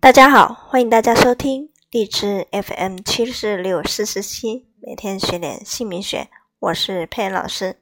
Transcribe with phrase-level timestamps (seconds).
[0.00, 6.28] 大家好，欢迎大家收听荔枝 FM 七四六四四七，每天学点姓名学，
[6.58, 7.76] 我是佩恩老师。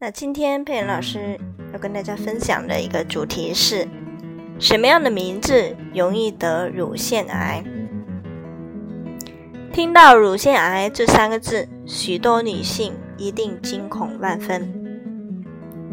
[0.00, 1.38] 那今天佩恩老师
[1.72, 3.86] 要跟大家分享的一个主题是：
[4.58, 7.62] 什么样的名字容易得乳腺癌？
[9.72, 14.77] 听到乳腺癌这三个字，许多女性一定惊恐万分。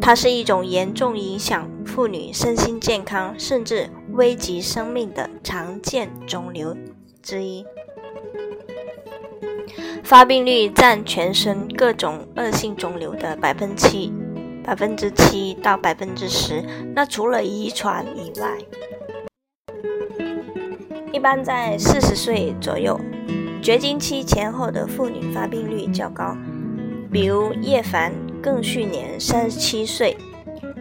[0.05, 6.77] 它是一种严重影响妇女身心健康，甚至危及生命的常见肿瘤
[7.23, 7.65] 之一，
[10.03, 13.87] 发病率占全身各种恶性肿瘤的百分之
[14.63, 16.63] 百分之七到百分之十。
[16.93, 18.59] 那除了遗传以外，
[21.11, 23.01] 一般在四十岁左右，
[23.59, 26.37] 绝经期前后的妇女发病率较高，
[27.11, 28.13] 比如叶凡
[28.45, 30.15] 更续年三十七岁，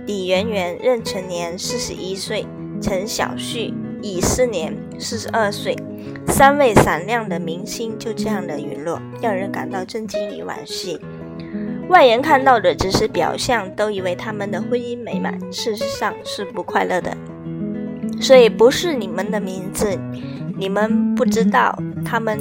[0.05, 2.45] 李媛媛壬辰年四十一岁。
[2.83, 5.75] 陈小旭乙巳年四十二岁，
[6.27, 11.01] 三位闪亮的明星就这样的陨落，让人感到震惊与惋惜。
[11.89, 17.17] 外人看到的只是表象，都以为他们的婚姻美满，事实上是不快乐的。
[18.21, 19.99] 所以不是你们的名字，
[20.59, 21.75] 你们不知道
[22.05, 22.39] 他们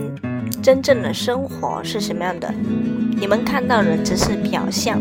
[0.64, 2.50] 真正的生活是什么样的，
[3.18, 4.98] 你们看到的只是表象。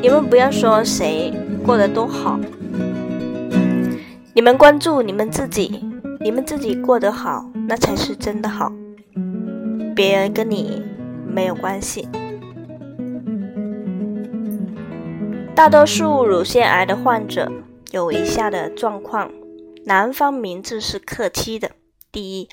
[0.00, 1.30] 你们不要说谁
[1.62, 2.40] 过得多好。
[4.32, 5.84] 你们关注你们自己，
[6.18, 8.72] 你们自己过得好，那才是真的好。
[9.94, 10.82] 别人跟你
[11.26, 12.08] 没有关系。
[15.54, 17.52] 大多数乳腺癌的患者
[17.90, 19.30] 有以下的状况：
[19.84, 21.72] 男方名字是克妻的，
[22.10, 22.48] 第一，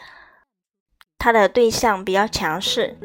[1.27, 2.95] 他的对象比较强势，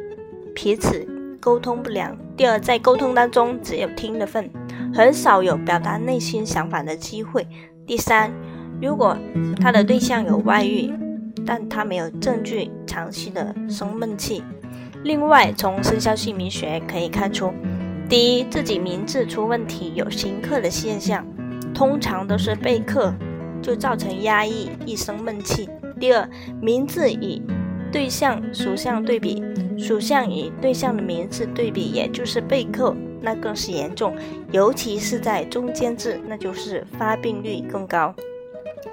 [0.55, 1.05] 彼此
[1.41, 4.49] 沟通不良；第二，在沟通当中只有听的份，
[4.95, 7.43] 很少有表达内心想法的机会；
[7.85, 8.33] 第三。
[8.81, 9.19] 如果
[9.61, 10.89] 他的对象有外遇，
[11.45, 14.45] 但他没有证据长期的生闷气。
[15.03, 17.53] 另外，从生肖姓名学可以看出，
[18.09, 21.27] 第一，自己名字出问题有行克的现象，
[21.75, 23.13] 通常都是被克，
[23.61, 25.69] 就造成压抑，一生闷气。
[25.99, 26.29] 第二，
[26.61, 27.43] 名字与
[27.93, 29.45] 对象属相对比，
[29.79, 34.17] 属相与对象的名字对比，也就是被克，那更是严重，
[34.51, 38.15] 尤其是在中间字，那就是发病率更高。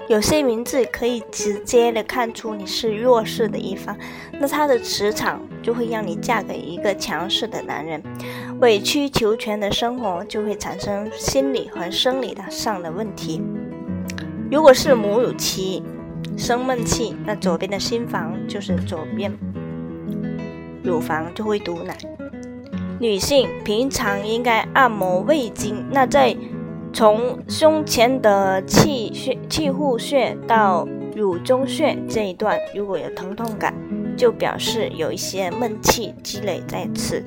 [0.08, 3.96] 有些名字可以直接的看出你是弱势的一方，
[4.32, 8.02] 那他的磁场就会让你嫁给一个强势的男人，
[8.60, 13.40] 委曲求全的生活就会产生心理和生理的上的问题。
[14.50, 15.80] 如果是母乳期
[16.36, 19.32] 生闷气，那左边的心房就是左边
[20.82, 21.96] 乳房就会堵奶。
[22.98, 26.36] 女性平常应该按摩胃经，那在。
[26.92, 33.72] 从胸前的气血气户穴到乳中穴这一段，如果有疼痛感，
[34.16, 37.24] 就表示有一些闷气积累在此，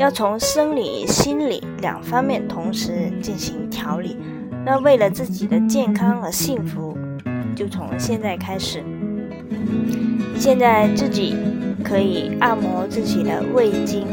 [0.00, 4.16] 要从生理、心理两方面同时进行调理。
[4.66, 6.98] 那为了自己的健康和幸福，
[7.54, 8.82] 就从现在开始，
[10.36, 11.36] 现在自己
[11.84, 14.04] 可以按摩自己的胃经。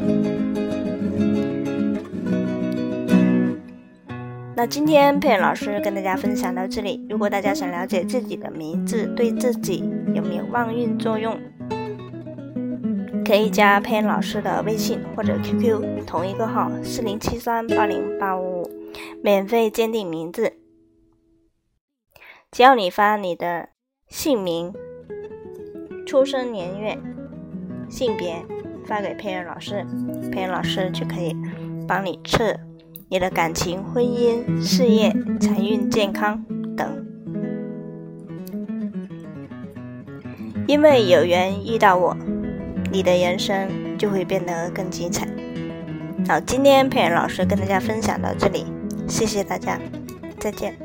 [4.55, 7.03] 那今天佩恩老师跟大家分享到这里。
[7.09, 11.35] 如果大家想了解自己的名字对自己有没有旺运作用，
[13.25, 18.69] 可以加佩恩老师的微信或者 QQ，同一个号四零七三八零八五五，
[19.23, 20.53] 免费鉴定名字。
[22.51, 23.69] 只要你发你的
[24.09, 24.73] 姓名、
[26.05, 26.97] 出生年月、
[27.89, 28.45] 性别
[28.85, 29.85] 发给佩恩老师，
[30.33, 31.33] 佩恩老师就可以
[31.87, 32.53] 帮你测。
[33.07, 36.43] 你的感情、婚姻、事业、财运、健康
[36.75, 37.05] 等，
[40.67, 42.17] 因为有缘遇到我，
[42.91, 45.25] 你的人生就会变得更精彩。
[46.27, 48.65] 好，今天佩恩老师跟大家分享到这里，
[49.07, 49.79] 谢谢大家，
[50.37, 50.80] 再见。